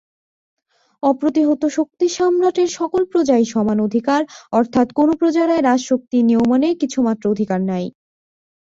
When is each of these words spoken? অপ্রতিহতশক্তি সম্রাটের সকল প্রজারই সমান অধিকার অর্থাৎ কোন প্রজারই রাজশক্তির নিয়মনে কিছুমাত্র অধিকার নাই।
অপ্রতিহতশক্তি 1.03 2.07
সম্রাটের 2.17 2.69
সকল 2.79 3.01
প্রজারই 3.11 3.45
সমান 3.45 3.77
অধিকার 3.79 4.21
অর্থাৎ 4.51 4.87
কোন 4.97 5.09
প্রজারই 5.19 5.61
রাজশক্তির 5.61 6.23
নিয়মনে 6.29 6.69
কিছুমাত্র 6.81 7.23
অধিকার 7.33 7.61
নাই। 7.71 7.85